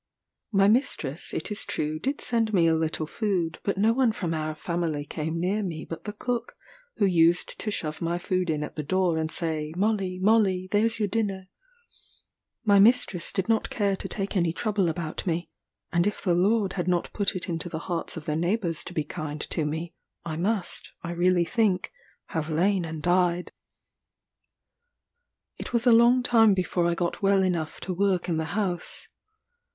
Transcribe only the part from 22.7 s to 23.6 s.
and died.